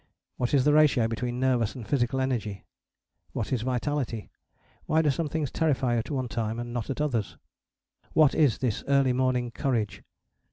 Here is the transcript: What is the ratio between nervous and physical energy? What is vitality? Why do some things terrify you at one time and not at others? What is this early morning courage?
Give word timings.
What 0.37 0.55
is 0.55 0.65
the 0.65 0.73
ratio 0.73 1.07
between 1.07 1.39
nervous 1.39 1.75
and 1.75 1.87
physical 1.87 2.19
energy? 2.19 2.65
What 3.33 3.53
is 3.53 3.61
vitality? 3.61 4.31
Why 4.87 5.03
do 5.03 5.11
some 5.11 5.29
things 5.29 5.51
terrify 5.51 5.93
you 5.93 5.99
at 5.99 6.09
one 6.09 6.27
time 6.27 6.57
and 6.57 6.73
not 6.73 6.89
at 6.89 6.99
others? 6.99 7.37
What 8.13 8.33
is 8.33 8.57
this 8.57 8.83
early 8.87 9.13
morning 9.13 9.51
courage? 9.51 10.01